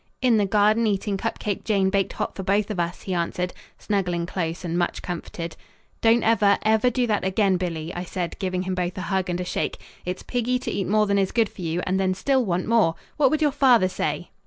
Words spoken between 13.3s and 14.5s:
your father say?"